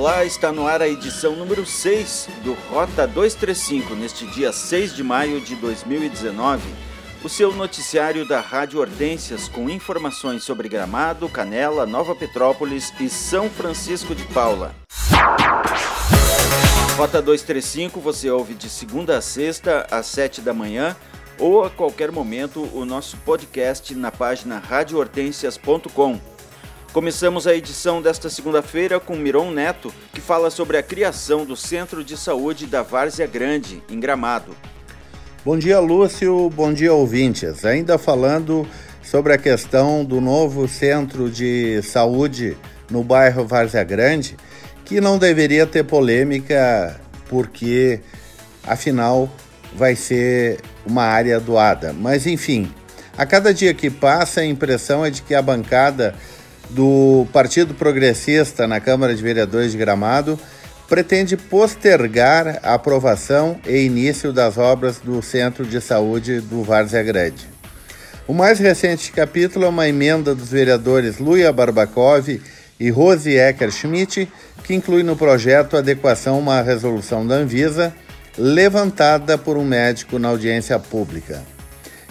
[0.00, 5.04] Olá, está no ar a edição número 6 do Rota 235, neste dia 6 de
[5.04, 6.62] maio de 2019.
[7.22, 13.50] O seu noticiário da Rádio Hortências com informações sobre Gramado, Canela, Nova Petrópolis e São
[13.50, 14.74] Francisco de Paula.
[16.96, 20.96] Rota 235 você ouve de segunda a sexta às 7 da manhã
[21.38, 26.29] ou a qualquer momento o nosso podcast na página radiohortensias.com.
[26.92, 32.02] Começamos a edição desta segunda-feira com Miron Neto, que fala sobre a criação do Centro
[32.02, 34.56] de Saúde da Várzea Grande, em Gramado.
[35.44, 36.50] Bom dia, Lúcio.
[36.50, 37.64] Bom dia, ouvintes.
[37.64, 38.66] Ainda falando
[39.04, 42.56] sobre a questão do novo centro de saúde
[42.90, 44.36] no bairro Várzea Grande,
[44.84, 48.00] que não deveria ter polêmica, porque
[48.66, 49.30] afinal
[49.76, 51.92] vai ser uma área doada.
[51.92, 52.68] Mas enfim,
[53.16, 56.16] a cada dia que passa, a impressão é de que a bancada
[56.70, 60.38] do Partido Progressista na Câmara de Vereadores de Gramado
[60.88, 67.48] pretende postergar a aprovação e início das obras do Centro de Saúde do Várzea Grande.
[68.26, 72.40] O mais recente capítulo é uma emenda dos vereadores Luia Barbakov
[72.78, 74.28] e Rose Ecker Schmidt,
[74.64, 77.94] que inclui no projeto adequação uma resolução da Anvisa
[78.38, 81.42] levantada por um médico na audiência pública.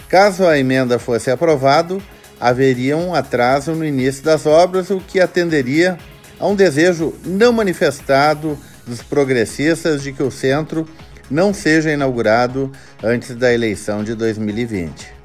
[0.08, 1.98] Caso a emenda fosse aprovada,
[2.40, 5.98] haveria um atraso no início das obras, o que atenderia
[6.38, 10.88] a um desejo não manifestado dos progressistas de que o centro
[11.30, 15.20] não seja inaugurado antes da eleição de 2020.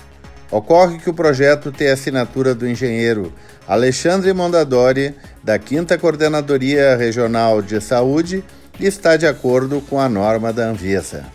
[0.52, 3.34] Ocorre que o projeto tem a assinatura do engenheiro
[3.68, 8.44] Alexandre Mondadori, da 5 Coordenadoria Regional de Saúde,
[8.80, 11.35] e está de acordo com a norma da Anvisa.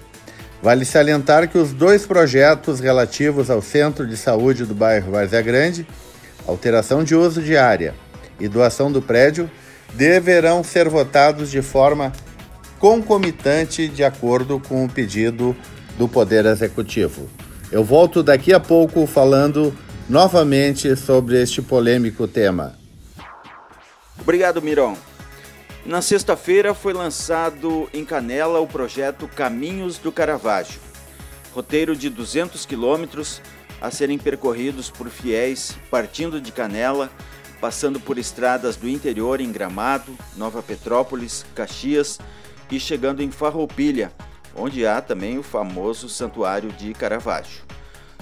[0.63, 5.87] Vale salientar que os dois projetos relativos ao Centro de Saúde do bairro Várzea Grande,
[6.47, 7.95] alteração de uso de área
[8.39, 9.51] e doação do prédio,
[9.95, 12.13] deverão ser votados de forma
[12.79, 15.57] concomitante de acordo com o pedido
[15.97, 17.29] do Poder Executivo.
[17.73, 19.75] Eu volto daqui a pouco falando
[20.09, 22.75] novamente sobre este polêmico tema.
[24.19, 24.97] Obrigado, Miron.
[25.85, 30.79] Na sexta-feira foi lançado em Canela o projeto Caminhos do Caravaggio,
[31.55, 33.41] roteiro de 200 quilômetros
[33.81, 37.11] a serem percorridos por fiéis partindo de Canela,
[37.63, 42.19] passando por estradas do interior em Gramado, Nova Petrópolis, Caxias
[42.71, 44.13] e chegando em Farroupilha,
[44.55, 47.63] onde há também o famoso Santuário de Caravaggio.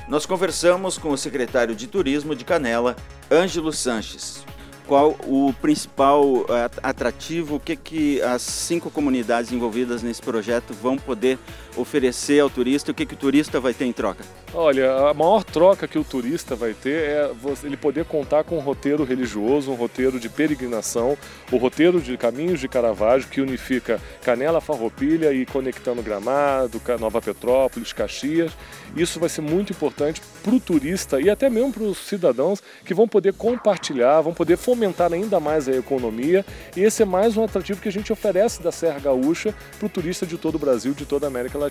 [0.06, 2.94] Nós conversamos com o secretário de Turismo de Canela,
[3.30, 4.44] Ângelo Sanches
[4.88, 10.96] qual o principal eh, atrativo, o que, que as cinco comunidades envolvidas nesse projeto vão
[10.96, 11.38] poder
[11.78, 14.24] oferecer ao turista, o que, que o turista vai ter em troca?
[14.52, 17.30] Olha, a maior troca que o turista vai ter é
[17.62, 21.16] ele poder contar com um roteiro religioso, um roteiro de peregrinação,
[21.52, 27.92] o roteiro de Caminhos de Caravaggio, que unifica Canela, Farroupilha e conectando Gramado, Nova Petrópolis,
[27.92, 28.52] Caxias.
[28.96, 32.94] Isso vai ser muito importante para o turista e até mesmo para os cidadãos que
[32.94, 36.44] vão poder compartilhar, vão poder fomentar ainda mais a economia.
[36.76, 39.90] E esse é mais um atrativo que a gente oferece da Serra Gaúcha para o
[39.90, 41.67] turista de todo o Brasil, de toda a América Latina.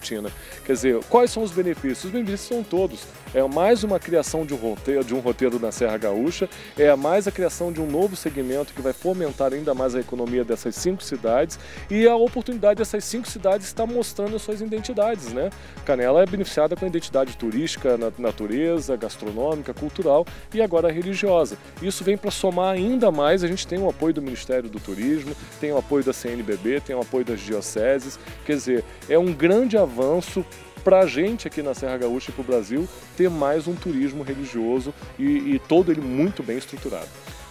[0.66, 2.06] Quer dizer, quais são os benefícios?
[2.06, 3.02] Os benefícios são todos.
[3.34, 7.28] É mais uma criação de um roteiro, de um roteiro na Serra Gaúcha, é mais
[7.28, 11.04] a criação de um novo segmento que vai fomentar ainda mais a economia dessas cinco
[11.04, 11.60] cidades
[11.90, 15.50] e a oportunidade dessas cinco cidades estar mostrando as suas identidades, né?
[15.86, 21.58] Canela é beneficiada com a identidade turística, natureza, gastronômica, cultural e agora religiosa.
[21.82, 23.44] Isso vem para somar ainda mais.
[23.44, 26.96] A gente tem o apoio do Ministério do Turismo, tem o apoio da CNBB, tem
[26.96, 28.20] o apoio das dioceses.
[28.46, 30.46] Quer dizer, é um grande avanço
[30.84, 34.24] para a gente aqui na Serra Gaúcha e para o Brasil ter mais um turismo
[34.24, 37.10] religioso e, e todo ele muito bem estruturado.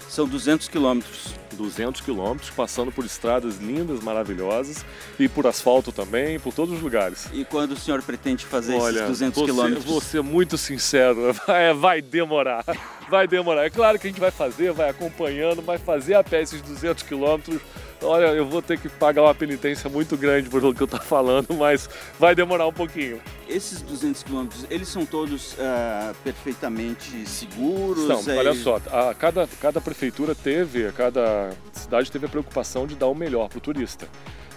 [0.09, 1.35] São 200 quilômetros.
[1.53, 4.85] 200 quilômetros, passando por estradas lindas, maravilhosas
[5.19, 7.29] e por asfalto também, por todos os lugares.
[7.33, 9.85] E quando o senhor pretende fazer Olha, esses 200 você, quilômetros?
[9.85, 12.65] Vou ser muito sincero, vai, vai demorar.
[13.09, 13.65] Vai demorar.
[13.65, 17.03] É claro que a gente vai fazer, vai acompanhando, vai fazer a pé esses 200
[17.03, 17.61] quilômetros
[18.03, 21.01] olha, eu vou ter que pagar uma penitência muito grande por tudo que eu estou
[21.01, 21.89] falando, mas
[22.19, 23.21] vai demorar um pouquinho.
[23.49, 28.09] Esses 200 quilômetros, eles são todos uh, perfeitamente seguros?
[28.09, 28.37] Não, é...
[28.37, 33.15] olha só, a, cada, cada prefeitura teve, cada cidade teve a preocupação de dar o
[33.15, 34.09] melhor para o turista.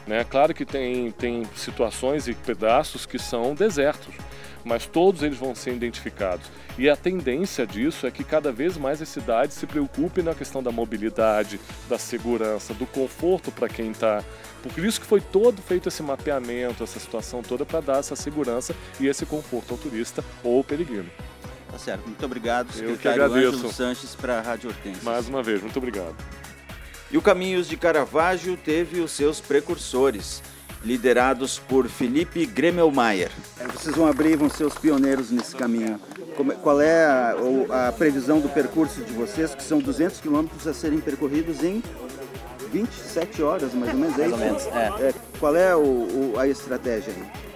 [0.07, 0.23] Né?
[0.23, 4.13] Claro que tem, tem situações e pedaços que são desertos
[4.63, 6.47] mas todos eles vão ser identificados.
[6.77, 10.63] E a tendência disso é que cada vez mais as cidades se preocupem na questão
[10.63, 11.59] da mobilidade,
[11.89, 14.23] da segurança, do conforto para quem está.
[14.61, 18.75] Por isso que foi todo feito esse mapeamento, essa situação toda para dar essa segurança
[18.99, 21.09] e esse conforto ao turista ou ao peregrino.
[21.71, 25.03] Tá certo, muito obrigado, secretário Ângelo Sanches para a Rádio Hortência.
[25.03, 26.15] Mais uma vez, muito obrigado.
[27.11, 30.43] E o Caminhos de Caravaggio teve os seus precursores,
[30.83, 33.31] liderados por Felipe Gremelmaier.
[33.59, 35.99] É, vocês vão abrir, vão ser os pioneiros nesse caminho.
[36.19, 37.35] É, qual é a,
[37.87, 41.83] a previsão do percurso de vocês, que são 200 quilômetros a serem percorridos em
[42.71, 45.09] 27 horas, mais ou menos, é mais ou menos, é.
[45.09, 45.13] é.
[45.39, 47.48] Qual é o, o, a estratégia aí?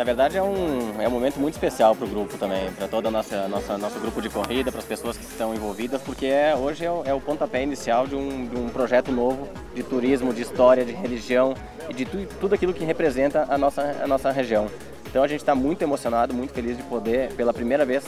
[0.00, 3.04] Na verdade é um, é um momento muito especial para o grupo também, para todo
[3.04, 6.56] o nossa, nossa, nosso grupo de corrida, para as pessoas que estão envolvidas, porque é,
[6.56, 10.32] hoje é o, é o pontapé inicial de um, de um projeto novo de turismo,
[10.32, 11.52] de história, de religião
[11.86, 14.68] e de tu, tudo aquilo que representa a nossa, a nossa região.
[15.06, 18.02] Então a gente está muito emocionado, muito feliz de poder, pela primeira vez,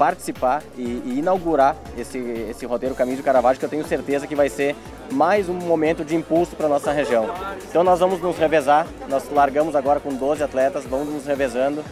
[0.00, 2.16] participar e, e, inaugurar esse,
[2.48, 4.74] esse roteiro Caminho de Caravaggio, que eu tenho certeza que vai ser
[5.12, 7.28] mais um momento de impulso para a nossa região.
[7.68, 11.84] Então nós vamos nos revezar, nós largamos agora com 12 atletas, vamos nos revezando.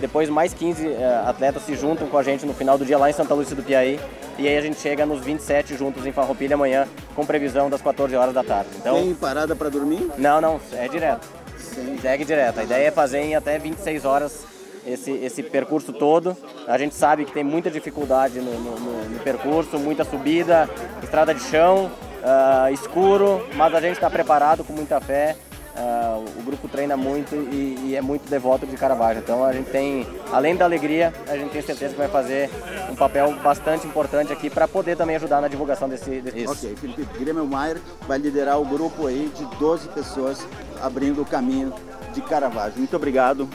[0.00, 2.98] Depois mais 15 uh, eh, atletas se juntam com a gente no final do dia
[2.98, 4.00] lá em Santa Lúcia do Piauí.
[4.36, 8.16] E aí a gente chega nos 27 juntos em Farroupilha amanhã, com previsão das 14
[8.16, 8.70] horas da tarde.
[8.76, 10.10] Então, Tem parada para dormir?
[10.18, 11.28] Não, não, é direto.
[11.56, 11.96] Sim.
[12.02, 12.58] Segue direto.
[12.58, 14.51] A ideia é fazer em até 26 horas
[14.86, 16.36] esse, esse percurso todo.
[16.66, 20.68] A gente sabe que tem muita dificuldade no, no, no percurso, muita subida,
[21.02, 21.90] estrada de chão,
[22.22, 25.36] uh, escuro, mas a gente está preparado com muita fé.
[25.74, 29.22] Uh, o grupo treina muito e, e, é muito devoto de Caravaggio.
[29.22, 32.50] Então a gente tem, além da alegria, a gente tem certeza que vai fazer
[32.90, 36.20] um papel bastante importante aqui para poder também ajudar na divulgação desse.
[36.20, 36.46] desse...
[36.46, 40.46] Ok, Felipe Grêmio Maier vai liderar o grupo aí de 12 pessoas
[40.82, 41.72] abrindo o caminho
[42.12, 42.76] de Caravaggio.
[42.76, 43.48] Muito obrigado.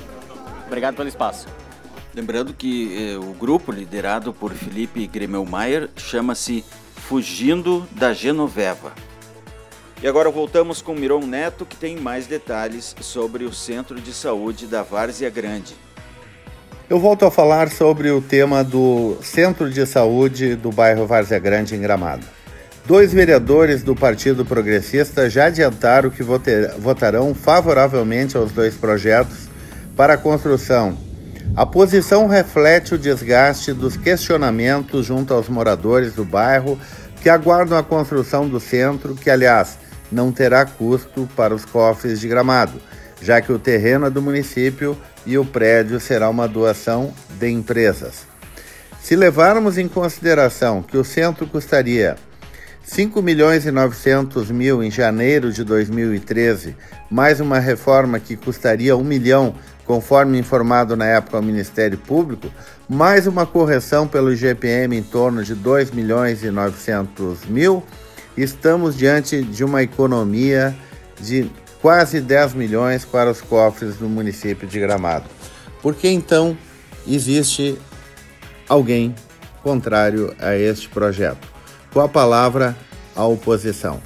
[0.67, 1.47] Obrigado pelo espaço.
[2.13, 6.63] Lembrando que eh, o grupo liderado por Felipe Gremelmaier chama-se
[6.95, 8.91] Fugindo da Genoveva.
[10.01, 14.67] E agora voltamos com Miron Neto, que tem mais detalhes sobre o Centro de Saúde
[14.67, 15.75] da Várzea Grande.
[16.89, 21.75] Eu volto a falar sobre o tema do Centro de Saúde do bairro Várzea Grande,
[21.75, 22.25] em Gramado.
[22.85, 29.46] Dois vereadores do Partido Progressista já adiantaram que votarão favoravelmente aos dois projetos
[29.97, 30.95] para a construção.
[31.55, 36.79] A posição reflete o desgaste dos questionamentos junto aos moradores do bairro
[37.19, 39.79] que aguardam a construção do centro, que, aliás,
[40.11, 42.79] não terá custo para os cofres de gramado,
[43.19, 44.95] já que o terreno é do município
[45.25, 48.27] e o prédio será uma doação de empresas.
[49.01, 52.17] Se levarmos em consideração que o centro custaria
[52.83, 56.75] 5 milhões e 900 mil em janeiro de 2013,
[57.09, 59.55] mais uma reforma que custaria 1 milhão
[59.87, 62.51] conforme informado na época ao Ministério Público,
[62.89, 67.81] mais uma correção pelo IGPM em torno de 2 milhões e 900 mil,
[68.35, 70.75] estamos diante de uma economia
[71.21, 71.49] de
[71.81, 75.25] quase 10 milhões para os cofres do município de Gramado.
[75.81, 76.57] Por que então
[77.07, 77.79] existe
[78.67, 79.15] alguém
[79.63, 81.47] contrário a este projeto?
[81.93, 82.75] Com a palavra,
[83.15, 84.01] a oposição.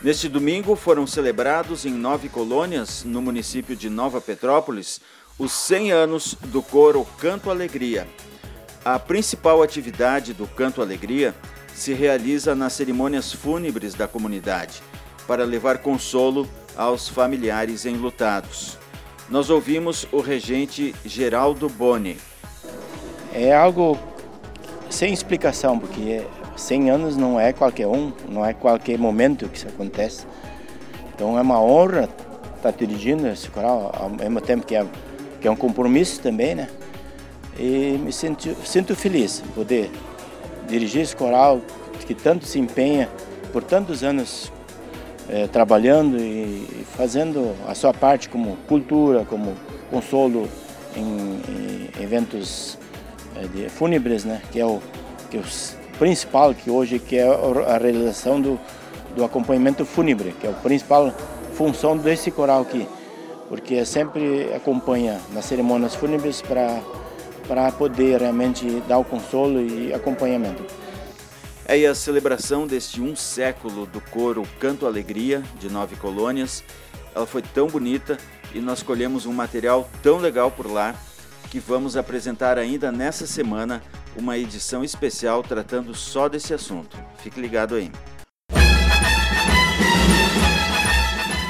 [0.00, 5.00] Neste domingo foram celebrados em nove colônias, no município de Nova Petrópolis,
[5.36, 8.06] os 100 anos do coro Canto Alegria.
[8.84, 11.34] A principal atividade do Canto Alegria
[11.74, 14.80] se realiza nas cerimônias fúnebres da comunidade,
[15.26, 18.78] para levar consolo aos familiares enlutados.
[19.28, 22.18] Nós ouvimos o regente Geraldo Boni.
[23.32, 23.98] É algo
[24.88, 26.24] sem explicação, porque
[26.58, 30.26] 100 anos não é qualquer um, não é qualquer momento que isso acontece.
[31.14, 32.08] Então é uma honra
[32.56, 34.84] estar dirigindo esse coral, ao mesmo tempo que é,
[35.40, 36.68] que é um compromisso também, né?
[37.58, 39.90] E me sinto, sinto feliz poder
[40.68, 41.60] dirigir esse coral
[42.06, 43.08] que tanto se empenha
[43.52, 44.52] por tantos anos
[45.28, 49.54] é, trabalhando e fazendo a sua parte como cultura, como
[49.90, 50.48] consolo
[50.96, 52.78] em, em eventos
[53.36, 54.40] é, fúnebres, né?
[54.50, 54.80] Que é o
[55.30, 58.58] que os principal que hoje que é a realização do,
[59.16, 61.12] do acompanhamento fúnebre, que é a principal
[61.54, 62.86] função desse coral aqui,
[63.48, 66.80] porque sempre acompanha nas cerimônias fúnebres para
[67.48, 70.62] para poder realmente dar o consolo e acompanhamento.
[71.64, 76.62] É a celebração deste um século do coro Canto Alegria, de nove colônias.
[77.14, 78.18] Ela foi tão bonita
[78.54, 80.94] e nós colhemos um material tão legal por lá
[81.50, 83.82] que vamos apresentar ainda nessa semana
[84.16, 86.96] uma edição especial tratando só desse assunto.
[87.22, 87.90] Fique ligado aí.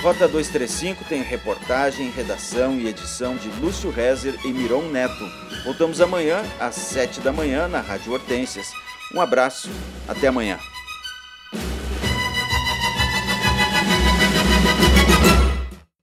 [0.02, 5.28] Rota 235 tem reportagem, redação e edição de Lúcio Rezer e Miron Neto.
[5.64, 8.68] Voltamos amanhã às 7 da manhã na Rádio Hortências.
[9.12, 9.68] Um abraço,
[10.06, 10.58] até amanhã.